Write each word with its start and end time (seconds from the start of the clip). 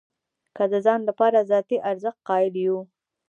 که 0.55 0.63
د 0.71 0.73
ځان 0.85 0.99
لپاره 1.09 1.47
ذاتي 1.51 1.77
ارزښت 1.89 2.19
قایل 2.29 2.53
یو. 2.65 2.77